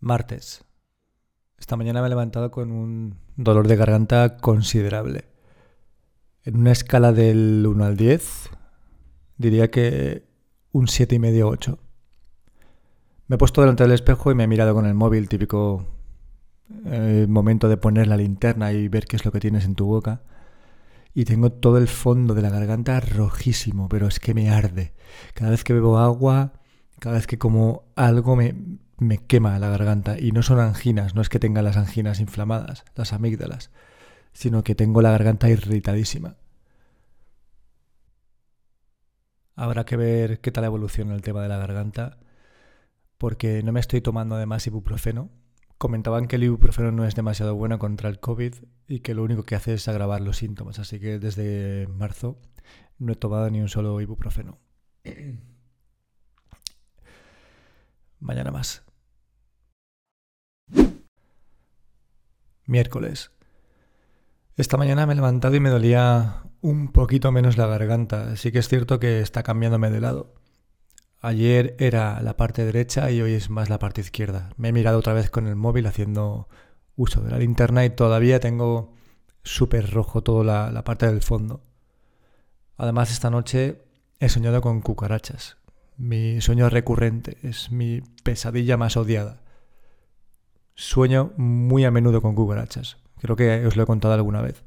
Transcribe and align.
Martes. 0.00 0.64
Esta 1.58 1.76
mañana 1.76 2.00
me 2.00 2.06
he 2.06 2.10
levantado 2.10 2.50
con 2.50 2.72
un 2.72 3.16
dolor 3.36 3.68
de 3.68 3.76
garganta 3.76 4.38
considerable. 4.38 5.26
En 6.42 6.56
una 6.56 6.72
escala 6.72 7.12
del 7.12 7.66
1 7.66 7.84
al 7.84 7.98
10, 7.98 8.48
diría 9.36 9.70
que 9.70 10.26
un 10.72 10.88
7 10.88 11.16
y 11.16 11.18
medio 11.18 11.48
8. 11.48 11.78
Me 13.26 13.34
he 13.34 13.38
puesto 13.38 13.60
delante 13.60 13.82
del 13.82 13.92
espejo 13.92 14.30
y 14.30 14.34
me 14.34 14.44
he 14.44 14.48
mirado 14.48 14.74
con 14.74 14.86
el 14.86 14.94
móvil, 14.94 15.28
típico 15.28 15.86
eh, 16.86 17.26
momento 17.28 17.68
de 17.68 17.76
poner 17.76 18.08
la 18.08 18.16
linterna 18.16 18.72
y 18.72 18.88
ver 18.88 19.04
qué 19.04 19.16
es 19.16 19.24
lo 19.26 19.32
que 19.32 19.40
tienes 19.40 19.66
en 19.66 19.74
tu 19.74 19.84
boca. 19.84 20.22
Y 21.12 21.26
tengo 21.26 21.52
todo 21.52 21.76
el 21.76 21.88
fondo 21.88 22.34
de 22.34 22.40
la 22.40 22.48
garganta 22.48 23.00
rojísimo, 23.00 23.88
pero 23.90 24.06
es 24.06 24.18
que 24.18 24.32
me 24.32 24.48
arde. 24.48 24.94
Cada 25.34 25.50
vez 25.50 25.62
que 25.62 25.74
bebo 25.74 25.98
agua, 25.98 26.54
cada 27.00 27.16
vez 27.16 27.26
que 27.26 27.38
como 27.38 27.92
algo 27.96 28.34
me, 28.34 28.54
me 29.00 29.18
quema 29.18 29.58
la 29.58 29.70
garganta 29.70 30.18
y 30.20 30.30
no 30.30 30.42
son 30.42 30.60
anginas, 30.60 31.14
no 31.14 31.22
es 31.22 31.28
que 31.30 31.38
tenga 31.38 31.62
las 31.62 31.76
anginas 31.76 32.20
inflamadas, 32.20 32.84
las 32.94 33.12
amígdalas, 33.12 33.70
sino 34.32 34.62
que 34.62 34.74
tengo 34.74 35.02
la 35.02 35.10
garganta 35.10 35.48
irritadísima. 35.48 36.36
Habrá 39.56 39.84
que 39.84 39.96
ver 39.96 40.40
qué 40.40 40.52
tal 40.52 40.64
evoluciona 40.64 41.14
el 41.14 41.22
tema 41.22 41.42
de 41.42 41.48
la 41.48 41.58
garganta, 41.58 42.18
porque 43.18 43.62
no 43.62 43.72
me 43.72 43.80
estoy 43.80 44.00
tomando 44.02 44.36
además 44.36 44.66
ibuprofeno. 44.66 45.30
Comentaban 45.78 46.26
que 46.28 46.36
el 46.36 46.44
ibuprofeno 46.44 46.92
no 46.92 47.06
es 47.06 47.14
demasiado 47.14 47.54
bueno 47.54 47.78
contra 47.78 48.10
el 48.10 48.20
COVID 48.20 48.54
y 48.86 49.00
que 49.00 49.14
lo 49.14 49.24
único 49.24 49.44
que 49.44 49.54
hace 49.54 49.74
es 49.74 49.88
agravar 49.88 50.20
los 50.20 50.36
síntomas, 50.36 50.78
así 50.78 51.00
que 51.00 51.18
desde 51.18 51.86
marzo 51.88 52.38
no 52.98 53.12
he 53.12 53.16
tomado 53.16 53.48
ni 53.50 53.62
un 53.62 53.68
solo 53.68 53.98
ibuprofeno. 54.00 54.58
Mañana 58.20 58.50
más. 58.50 58.89
Miércoles. 62.70 63.32
Esta 64.56 64.76
mañana 64.76 65.04
me 65.04 65.14
he 65.14 65.16
levantado 65.16 65.56
y 65.56 65.60
me 65.60 65.70
dolía 65.70 66.44
un 66.60 66.92
poquito 66.92 67.32
menos 67.32 67.58
la 67.58 67.66
garganta. 67.66 68.36
Sí 68.36 68.52
que 68.52 68.60
es 68.60 68.68
cierto 68.68 69.00
que 69.00 69.20
está 69.22 69.42
cambiándome 69.42 69.90
de 69.90 70.00
lado. 70.00 70.36
Ayer 71.20 71.74
era 71.80 72.22
la 72.22 72.36
parte 72.36 72.64
derecha 72.64 73.10
y 73.10 73.20
hoy 73.22 73.32
es 73.32 73.50
más 73.50 73.70
la 73.70 73.80
parte 73.80 74.02
izquierda. 74.02 74.50
Me 74.56 74.68
he 74.68 74.72
mirado 74.72 75.00
otra 75.00 75.14
vez 75.14 75.30
con 75.30 75.48
el 75.48 75.56
móvil 75.56 75.88
haciendo 75.88 76.48
uso 76.94 77.20
de 77.22 77.32
la 77.32 77.38
linterna 77.38 77.84
y 77.84 77.90
todavía 77.90 78.38
tengo 78.38 78.94
súper 79.42 79.90
rojo 79.90 80.22
toda 80.22 80.70
la, 80.70 80.84
parte 80.84 81.06
del 81.06 81.22
fondo. 81.22 81.64
Además, 82.76 83.10
esta 83.10 83.30
noche 83.30 83.82
he 84.20 84.28
soñado 84.28 84.60
con 84.60 84.80
cucarachas. 84.80 85.56
Mi 85.96 86.40
sueño 86.40 86.70
recurrente 86.70 87.36
es 87.42 87.72
mi 87.72 88.00
pesadilla 88.22 88.76
más 88.76 88.96
odiada 88.96 89.40
sueño 90.80 91.32
muy 91.36 91.84
a 91.84 91.90
menudo 91.90 92.22
con 92.22 92.34
cucarachas. 92.34 92.96
Creo 93.20 93.36
que 93.36 93.66
os 93.66 93.76
lo 93.76 93.82
he 93.82 93.86
contado 93.86 94.14
alguna 94.14 94.40
vez. 94.40 94.64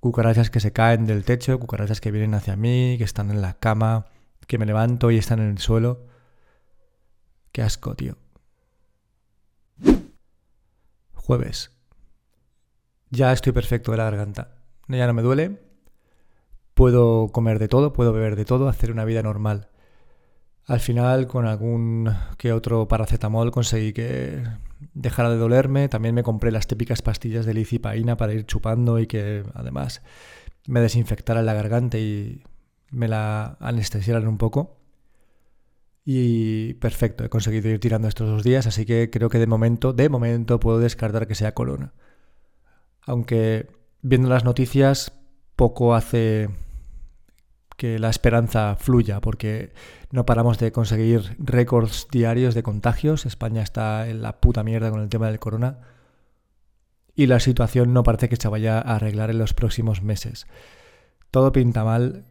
Cucarachas 0.00 0.50
que 0.50 0.60
se 0.60 0.72
caen 0.72 1.06
del 1.06 1.24
techo, 1.24 1.58
cucarachas 1.58 2.00
que 2.02 2.10
vienen 2.10 2.34
hacia 2.34 2.54
mí, 2.54 2.96
que 2.98 3.04
están 3.04 3.30
en 3.30 3.40
la 3.40 3.54
cama, 3.54 4.06
que 4.46 4.58
me 4.58 4.66
levanto 4.66 5.10
y 5.10 5.16
están 5.16 5.40
en 5.40 5.50
el 5.50 5.58
suelo. 5.58 6.04
Qué 7.50 7.62
asco, 7.62 7.94
tío. 7.94 8.16
Jueves. 11.14 11.72
Ya 13.10 13.32
estoy 13.32 13.52
perfecto 13.52 13.92
de 13.92 13.96
la 13.96 14.04
garganta. 14.04 14.58
Ya 14.86 15.06
no 15.06 15.14
me 15.14 15.22
duele. 15.22 15.62
Puedo 16.74 17.28
comer 17.28 17.58
de 17.58 17.68
todo, 17.68 17.94
puedo 17.94 18.12
beber 18.12 18.36
de 18.36 18.44
todo, 18.44 18.68
hacer 18.68 18.92
una 18.92 19.06
vida 19.06 19.22
normal. 19.22 19.70
Al 20.66 20.80
final, 20.80 21.26
con 21.26 21.46
algún 21.46 22.12
que 22.36 22.52
otro 22.52 22.86
paracetamol 22.86 23.50
conseguí 23.50 23.94
que 23.94 24.42
dejara 24.94 25.30
de 25.30 25.36
dolerme. 25.36 25.88
También 25.88 26.14
me 26.14 26.22
compré 26.22 26.50
las 26.50 26.66
típicas 26.66 27.02
pastillas 27.02 27.46
de 27.46 27.54
licipaína 27.54 28.16
para 28.16 28.34
ir 28.34 28.46
chupando 28.46 28.98
y 28.98 29.06
que 29.06 29.44
además 29.54 30.02
me 30.66 30.80
desinfectaran 30.80 31.46
la 31.46 31.54
garganta 31.54 31.98
y 31.98 32.42
me 32.90 33.08
la 33.08 33.56
anestesiaran 33.60 34.26
un 34.28 34.38
poco. 34.38 34.76
Y 36.04 36.74
perfecto, 36.74 37.24
he 37.24 37.28
conseguido 37.28 37.68
ir 37.68 37.80
tirando 37.80 38.06
estos 38.06 38.28
dos 38.28 38.44
días, 38.44 38.66
así 38.68 38.86
que 38.86 39.10
creo 39.10 39.28
que 39.28 39.40
de 39.40 39.48
momento, 39.48 39.92
de 39.92 40.08
momento 40.08 40.60
puedo 40.60 40.78
descartar 40.78 41.26
que 41.26 41.34
sea 41.34 41.52
corona. 41.52 41.94
Aunque 43.02 43.68
viendo 44.02 44.28
las 44.28 44.44
noticias, 44.44 45.12
poco 45.56 45.94
hace 45.94 46.48
que 47.76 47.98
la 47.98 48.08
esperanza 48.08 48.76
fluya, 48.76 49.20
porque 49.20 49.72
no 50.10 50.26
paramos 50.26 50.58
de 50.58 50.72
conseguir 50.72 51.36
récords 51.38 52.08
diarios 52.10 52.54
de 52.54 52.62
contagios. 52.62 53.26
España 53.26 53.62
está 53.62 54.08
en 54.08 54.22
la 54.22 54.40
puta 54.40 54.62
mierda 54.62 54.90
con 54.90 55.00
el 55.00 55.08
tema 55.08 55.26
del 55.26 55.38
corona. 55.38 55.78
Y 57.14 57.26
la 57.26 57.40
situación 57.40 57.92
no 57.92 58.02
parece 58.02 58.28
que 58.28 58.36
se 58.36 58.48
vaya 58.48 58.78
a 58.78 58.96
arreglar 58.96 59.30
en 59.30 59.38
los 59.38 59.54
próximos 59.54 60.02
meses. 60.02 60.46
Todo 61.30 61.52
pinta 61.52 61.84
mal. 61.84 62.24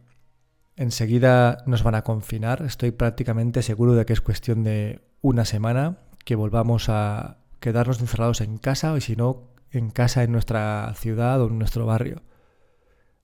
Enseguida 0.76 1.58
nos 1.66 1.82
van 1.82 1.94
a 1.94 2.02
confinar. 2.02 2.62
Estoy 2.62 2.90
prácticamente 2.90 3.62
seguro 3.62 3.94
de 3.94 4.04
que 4.04 4.12
es 4.12 4.20
cuestión 4.20 4.64
de 4.64 5.00
una 5.22 5.44
semana 5.44 5.98
que 6.24 6.36
volvamos 6.36 6.88
a 6.88 7.38
quedarnos 7.60 8.00
encerrados 8.00 8.40
en 8.40 8.58
casa 8.58 8.92
o 8.92 9.00
si 9.00 9.16
no, 9.16 9.44
en 9.70 9.90
casa 9.90 10.22
en 10.22 10.32
nuestra 10.32 10.92
ciudad 10.94 11.40
o 11.40 11.48
en 11.48 11.58
nuestro 11.58 11.86
barrio 11.86 12.22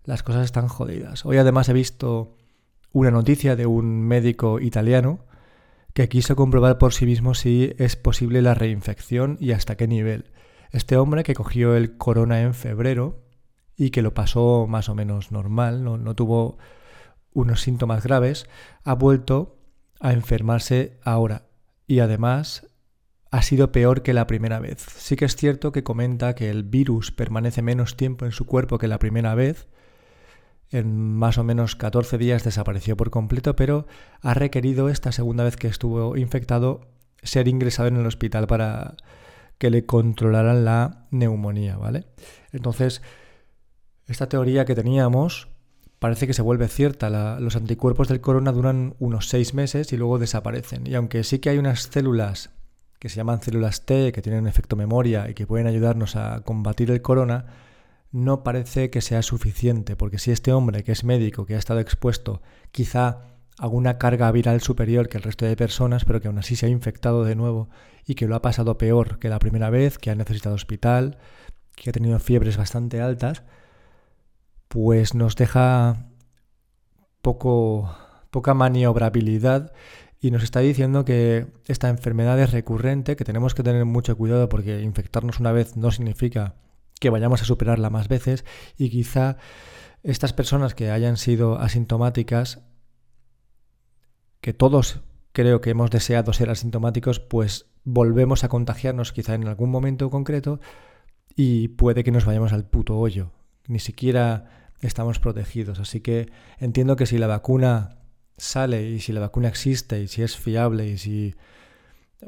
las 0.05 0.23
cosas 0.23 0.45
están 0.45 0.69
jodidas. 0.69 1.25
Hoy 1.25 1.37
además 1.37 1.69
he 1.69 1.73
visto 1.73 2.37
una 2.93 3.11
noticia 3.11 3.57
de 3.57 3.67
un 3.67 4.03
médico 4.03 4.61
italiano 4.61 5.21
que 5.95 6.09
quiso 6.09 6.37
comprobar 6.37 6.79
por 6.79 6.95
sí 6.95 7.07
mismo 7.07 7.35
si 7.35 7.75
es 7.79 7.97
posible 7.97 8.43
la 8.43 8.55
reinfección 8.55 9.37
y 9.41 9.53
hasta 9.53 9.77
qué 9.77 9.87
nivel. 9.87 10.31
Este 10.71 10.97
hombre 10.97 11.23
que 11.23 11.35
cogió 11.35 11.77
el 11.77 11.97
corona 11.97 12.41
en 12.41 12.55
febrero 12.55 13.23
y 13.77 13.91
que 13.91 14.03
lo 14.03 14.15
pasó 14.15 14.67
más 14.67 14.89
o 14.89 14.95
menos 14.95 15.33
normal, 15.33 15.85
no, 15.85 15.99
no 15.99 16.15
tuvo 16.15 16.59
unos 17.33 17.61
síntomas 17.61 18.05
graves, 18.05 18.47
ha 18.85 18.95
vuelto 18.95 19.59
a 20.01 20.13
enfermarse 20.13 20.99
ahora 21.03 21.47
y 21.87 22.01
además 22.01 22.67
ha 23.31 23.43
sido 23.43 23.73
peor 23.73 24.03
que 24.03 24.13
la 24.13 24.27
primera 24.27 24.61
vez. 24.61 24.85
Sí 24.97 25.17
que 25.17 25.25
es 25.25 25.37
cierto 25.37 25.73
que 25.73 25.83
comenta 25.83 26.35
que 26.35 26.51
el 26.51 26.65
virus 26.65 27.11
permanece 27.11 27.63
menos 27.63 27.97
tiempo 27.97 28.27
en 28.27 28.33
su 28.33 28.47
cuerpo 28.47 28.79
que 28.79 28.89
la 28.89 28.99
primera 28.99 29.35
vez, 29.35 29.69
en 30.73 31.15
más 31.15 31.39
o 31.39 31.45
menos 31.45 31.77
14 31.77 32.19
días 32.19 32.45
desapareció 32.45 32.97
por 32.97 33.11
completo, 33.11 33.55
pero 33.55 33.87
ha 34.23 34.35
requerido 34.35 34.89
esta 34.89 35.13
segunda 35.13 35.45
vez 35.45 35.57
que 35.57 35.69
estuvo 35.69 36.17
infectado 36.17 36.81
ser 37.23 37.47
ingresado 37.47 37.89
en 37.89 37.97
el 37.97 38.07
hospital 38.07 38.47
para 38.47 38.97
que 39.59 39.71
le 39.71 39.87
controlaran 39.87 40.65
la 40.65 41.07
neumonía, 41.11 41.77
¿vale? 41.77 42.07
Entonces, 42.53 43.03
esta 44.09 44.29
teoría 44.29 44.65
que 44.65 44.75
teníamos 44.75 45.49
parece 45.99 46.27
que 46.27 46.35
se 46.35 46.43
vuelve 46.43 46.67
cierta. 46.67 47.39
los 47.39 47.55
anticuerpos 47.55 48.09
del 48.09 48.21
corona 48.21 48.51
duran 48.51 48.97
unos 48.99 49.29
seis 49.29 49.55
meses 49.55 49.93
y 49.93 49.97
luego 49.97 50.19
desaparecen. 50.19 50.85
Y 50.87 50.97
aunque 50.97 51.23
sí 51.23 51.39
que 51.39 51.51
hay 51.51 51.59
unas 51.59 51.83
células 51.85 52.51
que 52.99 53.09
se 53.09 53.17
llaman 53.17 53.41
células 53.41 53.85
T, 53.85 54.11
que 54.11 54.23
tienen 54.23 54.47
efecto 54.47 54.75
memoria 54.75 55.31
y 55.31 55.35
que 55.35 55.47
pueden 55.47 55.67
ayudarnos 55.67 56.17
a 56.17 56.41
combatir 56.41 56.91
el 56.91 57.03
corona, 57.03 57.47
no 58.13 58.45
parece 58.45 58.91
que 58.91 59.01
sea 59.01 59.23
suficiente, 59.23 59.97
porque 59.97 60.19
si 60.19 60.31
este 60.31 60.53
hombre, 60.53 60.85
que 60.85 60.93
es 60.93 61.03
médico, 61.03 61.47
que 61.47 61.55
ha 61.55 61.59
estado 61.59 61.81
expuesto 61.81 62.43
quizá 62.71 63.09
a 63.09 63.25
alguna 63.59 63.99
carga 63.99 64.31
viral 64.31 64.61
superior 64.61 65.09
que 65.09 65.17
el 65.17 65.23
resto 65.23 65.47
de 65.47 65.57
personas, 65.57 66.05
pero 66.05 66.21
que 66.21 66.29
aún 66.29 66.39
así 66.39 66.55
se 66.55 66.67
ha 66.67 66.69
infectado 66.69 67.25
de 67.25 67.35
nuevo 67.35 67.71
y 68.07 68.15
que 68.15 68.27
lo 68.27 68.37
ha 68.37 68.43
pasado 68.43 68.79
peor 68.79 69.19
que 69.19 69.31
la 69.31 69.39
primera 69.39 69.71
vez, 69.71 69.99
que 69.99 70.11
ha 70.11 70.15
necesitado 70.15 70.55
hospital, 70.55 71.19
que 71.75 71.91
ha 71.91 71.93
tenido 71.93 72.19
fiebres 72.19 72.57
bastante 72.57 73.01
altas, 73.01 73.43
pues 74.69 75.15
nos 75.15 75.35
deja 75.37 76.07
poco, 77.23 77.95
poca 78.31 78.53
maniobrabilidad 78.53 79.73
y 80.21 80.31
nos 80.31 80.43
está 80.43 80.61
diciendo 80.61 81.05
que 81.05 81.47
esta 81.67 81.89
enfermedad 81.89 82.39
es 82.41 82.53
recurrente, 82.53 83.17
que 83.17 83.25
tenemos 83.25 83.55
que 83.55 83.63
tener 83.63 83.85
mucho 83.87 84.17
cuidado 84.17 84.49
porque 84.49 84.83
infectarnos 84.83 85.41
una 85.41 85.53
vez 85.53 85.77
no 85.77 85.91
significa 85.91 86.57
que 87.03 87.11
vayamos 87.11 87.43
a 87.43 87.45
superarla 87.45 87.91
más 87.91 88.07
veces 88.07 88.45
y 88.79 88.89
quizá 88.89 89.37
estas 90.05 90.33
personas 90.33 90.77
que 90.77 90.93
hayan 90.93 91.17
sido 91.17 91.59
asintomáticas, 91.59 92.63
que 94.41 94.53
todos 94.53 95.01
creo 95.33 95.61
que 95.61 95.71
hemos 95.71 95.91
deseado 95.91 96.33
ser 96.33 96.49
asintomáticos, 96.49 97.19
pues 97.19 97.67
volvemos 97.83 98.45
a 98.45 98.49
contagiarnos 98.49 99.13
quizá 99.13 99.35
en 99.35 99.49
algún 99.49 99.69
momento 99.69 100.11
concreto 100.11 100.61
y 101.35 101.69
puede 101.69 102.05
que 102.05 102.13
nos 102.13 102.25
vayamos 102.25 102.53
al 102.53 102.67
puto 102.67 102.97
hoyo. 102.97 103.33
Ni 103.67 103.81
siquiera 103.81 104.71
estamos 104.81 105.19
protegidos. 105.19 105.81
Así 105.81 106.03
que 106.03 106.31
entiendo 106.59 106.95
que 106.95 107.07
si 107.07 107.19
la 107.19 107.27
vacuna 107.27 107.99
sale 108.37 108.89
y 108.91 109.01
si 109.01 109.13
la 109.13 109.19
vacuna 109.19 109.49
existe 109.49 110.01
y 110.01 110.07
si 110.07 110.23
es 110.23 110.37
fiable 110.37 110.87
y 110.87 110.99
si 110.99 111.35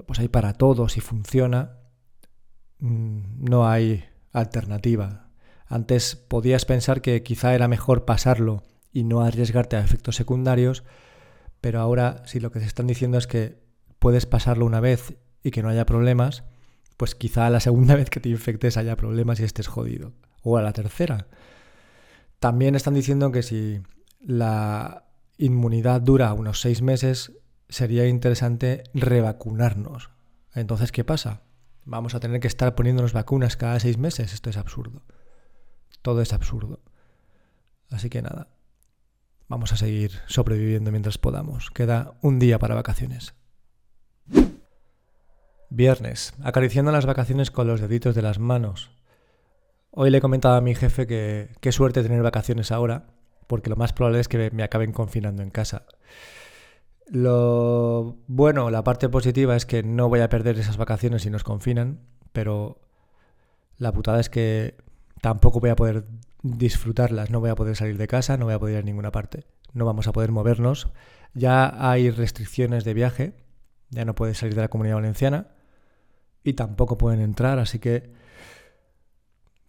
pues 0.04 0.18
hay 0.18 0.26
para 0.26 0.54
todos 0.54 0.96
y 0.96 1.00
funciona, 1.00 1.78
mm, 2.80 3.44
no 3.48 3.68
hay 3.68 4.04
alternativa. 4.34 5.30
Antes 5.66 6.16
podías 6.16 6.66
pensar 6.66 7.00
que 7.00 7.22
quizá 7.22 7.54
era 7.54 7.68
mejor 7.68 8.04
pasarlo 8.04 8.62
y 8.92 9.04
no 9.04 9.22
arriesgarte 9.22 9.76
a 9.76 9.80
efectos 9.80 10.16
secundarios, 10.16 10.84
pero 11.62 11.80
ahora 11.80 12.22
si 12.26 12.40
lo 12.40 12.52
que 12.52 12.60
se 12.60 12.66
están 12.66 12.86
diciendo 12.86 13.16
es 13.16 13.26
que 13.26 13.64
puedes 13.98 14.26
pasarlo 14.26 14.66
una 14.66 14.80
vez 14.80 15.14
y 15.42 15.50
que 15.50 15.62
no 15.62 15.70
haya 15.70 15.86
problemas, 15.86 16.44
pues 16.98 17.14
quizá 17.14 17.48
la 17.48 17.60
segunda 17.60 17.94
vez 17.96 18.10
que 18.10 18.20
te 18.20 18.28
infectes 18.28 18.76
haya 18.76 18.96
problemas 18.96 19.40
y 19.40 19.44
estés 19.44 19.68
jodido. 19.68 20.12
O 20.42 20.58
a 20.58 20.62
la 20.62 20.74
tercera. 20.74 21.28
También 22.38 22.74
están 22.74 22.92
diciendo 22.92 23.32
que 23.32 23.42
si 23.42 23.80
la 24.20 25.06
inmunidad 25.38 26.02
dura 26.02 26.34
unos 26.34 26.60
seis 26.60 26.82
meses, 26.82 27.32
sería 27.70 28.06
interesante 28.06 28.84
revacunarnos. 28.92 30.10
Entonces, 30.54 30.92
¿qué 30.92 31.04
pasa? 31.04 31.42
Vamos 31.84 32.14
a 32.14 32.20
tener 32.20 32.40
que 32.40 32.48
estar 32.48 32.74
poniéndonos 32.74 33.12
vacunas 33.12 33.56
cada 33.56 33.78
seis 33.80 33.98
meses. 33.98 34.32
Esto 34.32 34.50
es 34.50 34.56
absurdo. 34.56 35.02
Todo 36.02 36.22
es 36.22 36.32
absurdo. 36.32 36.80
Así 37.90 38.08
que 38.08 38.22
nada. 38.22 38.48
Vamos 39.48 39.72
a 39.72 39.76
seguir 39.76 40.12
sobreviviendo 40.26 40.90
mientras 40.90 41.18
podamos. 41.18 41.70
Queda 41.70 42.14
un 42.22 42.38
día 42.38 42.58
para 42.58 42.74
vacaciones. 42.74 43.34
Viernes, 45.68 46.34
acariciando 46.42 46.92
las 46.92 47.04
vacaciones 47.04 47.50
con 47.50 47.66
los 47.66 47.80
deditos 47.80 48.14
de 48.14 48.22
las 48.22 48.38
manos. 48.38 48.90
Hoy 49.90 50.10
le 50.10 50.18
he 50.18 50.20
comentado 50.20 50.54
a 50.54 50.60
mi 50.60 50.74
jefe 50.74 51.06
que 51.06 51.50
qué 51.60 51.72
suerte 51.72 52.02
tener 52.02 52.22
vacaciones 52.22 52.72
ahora, 52.72 53.06
porque 53.46 53.70
lo 53.70 53.76
más 53.76 53.92
probable 53.92 54.20
es 54.20 54.28
que 54.28 54.50
me 54.50 54.62
acaben 54.62 54.92
confinando 54.92 55.42
en 55.42 55.50
casa. 55.50 55.84
Lo 57.06 58.16
bueno, 58.26 58.70
la 58.70 58.82
parte 58.82 59.08
positiva 59.08 59.56
es 59.56 59.66
que 59.66 59.82
no 59.82 60.08
voy 60.08 60.20
a 60.20 60.28
perder 60.28 60.58
esas 60.58 60.76
vacaciones 60.76 61.22
si 61.22 61.30
nos 61.30 61.44
confinan, 61.44 62.00
pero 62.32 62.80
la 63.76 63.92
putada 63.92 64.20
es 64.20 64.30
que 64.30 64.76
tampoco 65.20 65.60
voy 65.60 65.70
a 65.70 65.76
poder 65.76 66.04
disfrutarlas, 66.42 67.30
no 67.30 67.40
voy 67.40 67.50
a 67.50 67.54
poder 67.54 67.76
salir 67.76 67.98
de 67.98 68.06
casa, 68.06 68.36
no 68.36 68.46
voy 68.46 68.54
a 68.54 68.58
poder 68.58 68.76
ir 68.76 68.80
a 68.80 68.82
ninguna 68.82 69.10
parte, 69.10 69.44
no 69.72 69.84
vamos 69.84 70.08
a 70.08 70.12
poder 70.12 70.32
movernos. 70.32 70.88
Ya 71.34 71.90
hay 71.90 72.10
restricciones 72.10 72.84
de 72.84 72.94
viaje, 72.94 73.34
ya 73.90 74.04
no 74.04 74.14
puedes 74.14 74.38
salir 74.38 74.54
de 74.54 74.62
la 74.62 74.68
comunidad 74.68 74.96
valenciana 74.96 75.48
y 76.42 76.54
tampoco 76.54 76.96
pueden 76.96 77.20
entrar, 77.20 77.58
así 77.58 77.78
que 77.78 78.12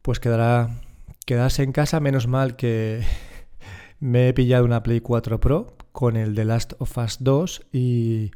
pues 0.01 0.19
quedará 0.19 0.69
quedarse 1.25 1.63
en 1.63 1.71
casa, 1.71 1.99
menos 1.99 2.27
mal 2.27 2.55
que 2.55 3.03
me 3.99 4.29
he 4.29 4.33
pillado 4.33 4.63
una 4.63 4.83
Play 4.83 5.01
4 5.01 5.39
Pro 5.39 5.75
con 5.95 6.17
el 6.17 6.35
The 6.35 6.43
Last 6.43 6.73
of 6.79 6.97
Us 6.97 7.19
2 7.21 7.67
y 7.71 8.31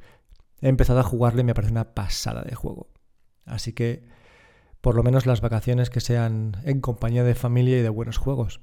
he 0.62 0.70
empezado 0.70 1.02
a 1.02 1.04
jugarle 1.04 1.44
me 1.44 1.54
parece 1.54 1.74
una 1.74 1.94
pasada 1.94 2.42
de 2.42 2.56
juego. 2.56 2.88
Así 3.46 3.74
que 3.74 4.08
por 4.80 4.96
lo 4.96 5.04
menos 5.04 5.26
las 5.26 5.42
vacaciones 5.42 5.90
que 5.90 6.00
sean 6.00 6.56
en 6.64 6.80
compañía 6.80 7.26
de 7.26 7.36
familia 7.36 7.78
y 7.78 7.82
de 7.82 7.90
buenos 7.90 8.18
juegos. 8.18 8.62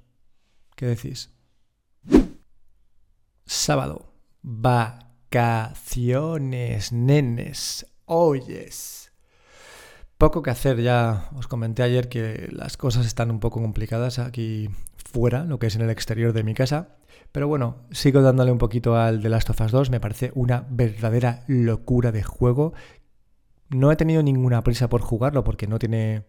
¿Qué 0.77 0.87
decís? 0.87 1.31
Sábado. 3.45 4.15
Vacaciones, 4.41 5.31
nenes. 6.91 7.87
Oyes. 8.07 9.06
Poco 10.27 10.43
que 10.43 10.51
hacer 10.51 10.83
ya. 10.83 11.29
Os 11.37 11.47
comenté 11.47 11.85
ayer 11.85 12.09
que 12.09 12.49
las 12.51 12.77
cosas 12.77 13.07
están 13.07 13.31
un 13.31 13.39
poco 13.39 13.63
complicadas 13.63 14.19
aquí 14.19 14.69
fuera, 14.97 15.45
lo 15.45 15.61
que 15.61 15.69
es 15.69 15.77
en 15.77 15.83
el 15.83 15.91
exterior 15.91 16.33
de 16.33 16.43
mi 16.43 16.53
casa. 16.53 16.97
Pero 17.31 17.47
bueno, 17.47 17.77
sigo 17.93 18.23
dándole 18.23 18.51
un 18.51 18.59
poquito 18.59 18.97
al 18.97 19.23
The 19.23 19.29
Last 19.29 19.51
of 19.51 19.61
Us 19.61 19.71
2. 19.71 19.91
Me 19.91 20.01
parece 20.01 20.33
una 20.35 20.67
verdadera 20.69 21.45
locura 21.47 22.11
de 22.11 22.25
juego. 22.25 22.73
No 23.69 23.93
he 23.93 23.95
tenido 23.95 24.21
ninguna 24.25 24.65
prisa 24.65 24.89
por 24.89 25.01
jugarlo 25.01 25.45
porque 25.45 25.69
no 25.69 25.79
tiene 25.79 26.25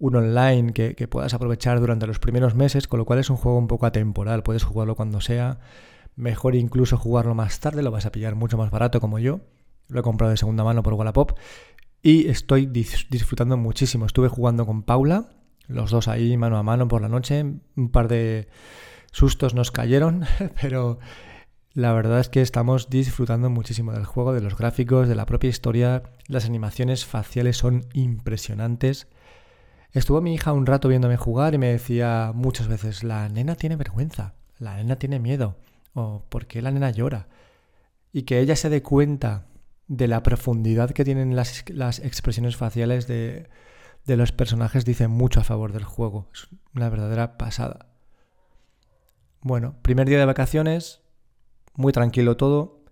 un 0.00 0.16
online 0.16 0.72
que, 0.72 0.96
que, 0.96 1.06
puedas 1.06 1.32
aprovechar 1.32 1.78
durante 1.78 2.08
los 2.08 2.18
primeros 2.18 2.56
meses, 2.56 2.88
con 2.88 2.98
lo 2.98 3.04
cual 3.04 3.20
es 3.20 3.30
un 3.30 3.36
juego 3.36 3.56
un 3.56 3.68
poco 3.68 3.86
atemporal. 3.86 4.42
Puedes 4.42 4.64
jugarlo 4.64 4.96
cuando 4.96 5.20
sea. 5.20 5.60
Mejor 6.16 6.56
incluso 6.56 6.96
jugarlo 6.96 7.36
más 7.36 7.60
tarde, 7.60 7.84
lo 7.84 7.92
vas 7.92 8.04
a 8.04 8.10
pillar 8.10 8.34
mucho 8.34 8.58
más 8.58 8.72
barato 8.72 9.00
como 9.00 9.20
yo. 9.20 9.42
Lo 9.86 10.00
he 10.00 10.02
comprado 10.02 10.30
de 10.30 10.36
segunda 10.38 10.64
mano 10.64 10.82
por 10.82 10.94
Wallapop. 10.94 11.38
Y 12.02 12.28
estoy 12.28 12.66
disfrutando 12.66 13.56
muchísimo. 13.56 14.06
Estuve 14.06 14.26
jugando 14.26 14.66
con 14.66 14.82
Paula, 14.82 15.30
los 15.68 15.92
dos 15.92 16.08
ahí 16.08 16.36
mano 16.36 16.58
a 16.58 16.64
mano 16.64 16.88
por 16.88 17.00
la 17.00 17.08
noche. 17.08 17.44
Un 17.76 17.90
par 17.92 18.08
de 18.08 18.48
sustos 19.12 19.54
nos 19.54 19.70
cayeron, 19.70 20.24
pero 20.60 20.98
la 21.74 21.92
verdad 21.92 22.18
es 22.18 22.28
que 22.28 22.42
estamos 22.42 22.90
disfrutando 22.90 23.50
muchísimo 23.50 23.92
del 23.92 24.04
juego, 24.04 24.32
de 24.32 24.40
los 24.40 24.56
gráficos, 24.56 25.06
de 25.06 25.14
la 25.14 25.26
propia 25.26 25.48
historia. 25.48 26.02
Las 26.26 26.44
animaciones 26.44 27.06
faciales 27.06 27.56
son 27.56 27.86
impresionantes. 27.92 29.06
Estuvo 29.92 30.20
mi 30.20 30.34
hija 30.34 30.52
un 30.52 30.66
rato 30.66 30.88
viéndome 30.88 31.16
jugar 31.16 31.54
y 31.54 31.58
me 31.58 31.68
decía 31.68 32.32
muchas 32.34 32.66
veces, 32.66 33.04
la 33.04 33.28
nena 33.28 33.54
tiene 33.54 33.76
vergüenza, 33.76 34.34
la 34.58 34.76
nena 34.76 34.96
tiene 34.96 35.20
miedo, 35.20 35.56
o 35.92 36.24
¿por 36.28 36.46
qué 36.46 36.62
la 36.62 36.70
nena 36.70 36.90
llora? 36.90 37.28
Y 38.10 38.22
que 38.22 38.40
ella 38.40 38.56
se 38.56 38.70
dé 38.70 38.82
cuenta 38.82 39.46
de 39.88 40.08
la 40.08 40.22
profundidad 40.22 40.90
que 40.90 41.04
tienen 41.04 41.36
las, 41.36 41.64
las 41.68 41.98
expresiones 41.98 42.56
faciales 42.56 43.06
de, 43.06 43.48
de 44.04 44.16
los 44.16 44.32
personajes 44.32 44.84
dice 44.84 45.08
mucho 45.08 45.40
a 45.40 45.44
favor 45.44 45.72
del 45.72 45.84
juego. 45.84 46.28
Es 46.32 46.48
una 46.74 46.88
verdadera 46.88 47.38
pasada. 47.38 47.86
Bueno, 49.40 49.76
primer 49.82 50.08
día 50.08 50.18
de 50.18 50.24
vacaciones, 50.24 51.02
muy 51.74 51.92
tranquilo 51.92 52.36
todo. 52.36 52.84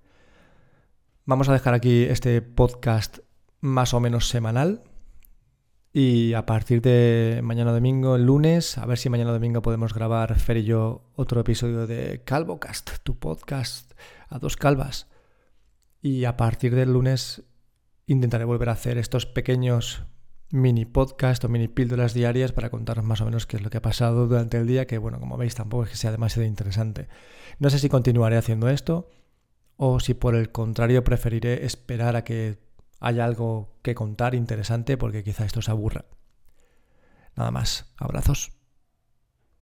Vamos 1.25 1.49
a 1.49 1.53
dejar 1.53 1.75
aquí 1.75 2.05
este 2.05 2.43
podcast 2.43 3.19
más 3.61 3.95
o 3.95 4.01
menos 4.01 4.29
semanal. 4.29 4.83
Y 5.93 6.35
a 6.35 6.47
partir 6.47 6.83
de 6.83 7.41
mañana 7.43 7.73
domingo, 7.73 8.15
el 8.15 8.27
lunes, 8.27 8.79
a 8.79 8.87
ver 8.87 8.97
si 8.97 9.11
mañana 9.11 9.33
domingo 9.33 9.61
podemos 9.61 9.93
grabar 9.93 10.39
Fer 10.39 10.59
y 10.59 10.65
yo 10.65 11.03
otro 11.17 11.41
episodio 11.41 11.89
de 11.89 12.23
CalvoCast, 12.25 12.99
tu 13.03 13.19
podcast 13.19 13.93
a 14.29 14.39
dos 14.39 14.57
calvas. 14.57 15.09
Y 16.03 16.25
a 16.25 16.37
partir 16.37 16.75
del 16.75 16.93
lunes 16.93 17.43
intentaré 18.07 18.45
volver 18.45 18.71
a 18.71 18.73
hacer 18.73 18.99
estos 18.99 19.27
pequeños 19.27 20.05
mini 20.51 20.85
podcast 20.85 21.45
o 21.45 21.49
mini 21.49 21.69
píldoras 21.69 22.15
diarias 22.15 22.53
para 22.53 22.71
contaros 22.71 23.05
más 23.05 23.21
o 23.21 23.25
menos 23.25 23.47
qué 23.47 23.57
es 23.57 23.63
lo 23.63 23.71
que 23.71 23.79
ha 23.79 23.83
pasado 23.83 24.27
durante 24.27 24.59
el 24.59 24.67
día, 24.67 24.87
que 24.87 24.99
bueno, 24.99 25.21
como 25.21 25.37
veis 25.37 25.55
tampoco 25.55 25.85
es 25.85 25.91
que 25.91 25.97
sea 25.97 26.11
demasiado 26.11 26.47
interesante. 26.47 27.09
No 27.59 27.71
sé 27.71 27.79
si 27.79 27.89
continuaré 27.89 28.37
haciendo 28.37 28.69
esto 28.69 29.09
o 29.77 30.01
si 30.01 30.15
por 30.15 30.35
el 30.35 30.51
contrario 30.51 31.05
preferiré 31.05 31.65
esperar 31.65 32.17
a 32.17 32.25
que 32.25 32.59
haya 32.99 33.25
algo 33.25 33.79
que 33.83 33.95
contar 33.95 34.35
interesante 34.35 34.97
porque 34.97 35.23
quizá 35.23 35.45
esto 35.45 35.61
os 35.61 35.69
aburra. 35.69 36.07
Nada 37.37 37.51
más, 37.51 37.95
abrazos. 37.97 38.60